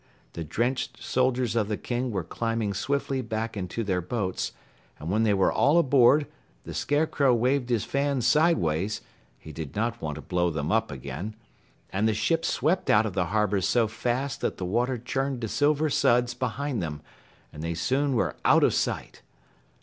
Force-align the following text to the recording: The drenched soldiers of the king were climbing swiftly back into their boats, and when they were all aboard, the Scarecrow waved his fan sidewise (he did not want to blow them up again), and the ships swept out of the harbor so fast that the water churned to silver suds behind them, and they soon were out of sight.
The 0.33 0.43
drenched 0.43 0.97
soldiers 0.99 1.55
of 1.55 1.67
the 1.67 1.77
king 1.77 2.09
were 2.09 2.23
climbing 2.23 2.73
swiftly 2.73 3.21
back 3.21 3.55
into 3.55 3.83
their 3.83 4.01
boats, 4.01 4.51
and 4.97 5.11
when 5.11 5.21
they 5.21 5.33
were 5.35 5.53
all 5.53 5.77
aboard, 5.77 6.25
the 6.63 6.73
Scarecrow 6.73 7.35
waved 7.35 7.69
his 7.69 7.83
fan 7.85 8.21
sidewise 8.21 9.01
(he 9.37 9.51
did 9.51 9.75
not 9.75 10.01
want 10.01 10.15
to 10.15 10.21
blow 10.21 10.49
them 10.49 10.71
up 10.71 10.89
again), 10.89 11.35
and 11.93 12.07
the 12.07 12.15
ships 12.15 12.47
swept 12.47 12.89
out 12.89 13.05
of 13.05 13.13
the 13.13 13.25
harbor 13.25 13.61
so 13.61 13.87
fast 13.87 14.41
that 14.41 14.57
the 14.57 14.65
water 14.65 14.97
churned 14.97 15.39
to 15.41 15.47
silver 15.47 15.87
suds 15.87 16.33
behind 16.33 16.81
them, 16.81 17.03
and 17.53 17.61
they 17.61 17.75
soon 17.75 18.15
were 18.15 18.35
out 18.43 18.63
of 18.63 18.73
sight. 18.73 19.21